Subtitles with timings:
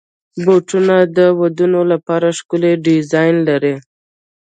[0.43, 3.75] بوټونه د ودونو لپاره ښکلي ډیزاین لري.